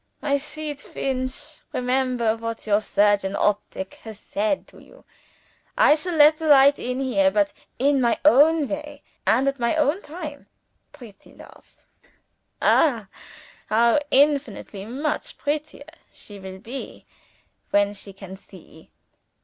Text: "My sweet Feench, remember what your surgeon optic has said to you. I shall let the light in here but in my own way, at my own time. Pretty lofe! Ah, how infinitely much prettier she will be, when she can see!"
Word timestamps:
"My 0.19 0.39
sweet 0.39 0.79
Feench, 0.79 1.57
remember 1.73 2.35
what 2.35 2.65
your 2.65 2.81
surgeon 2.81 3.35
optic 3.35 3.93
has 4.01 4.17
said 4.17 4.67
to 4.69 4.79
you. 4.79 5.05
I 5.77 5.93
shall 5.93 6.15
let 6.15 6.39
the 6.39 6.47
light 6.47 6.79
in 6.79 6.99
here 6.99 7.29
but 7.29 7.53
in 7.77 8.01
my 8.01 8.17
own 8.25 8.67
way, 8.67 9.03
at 9.27 9.59
my 9.59 9.75
own 9.75 10.01
time. 10.01 10.47
Pretty 10.91 11.35
lofe! 11.35 11.85
Ah, 12.63 13.09
how 13.67 13.99
infinitely 14.09 14.85
much 14.85 15.37
prettier 15.37 15.85
she 16.11 16.39
will 16.39 16.57
be, 16.57 17.05
when 17.69 17.93
she 17.93 18.11
can 18.11 18.37
see!" 18.37 18.89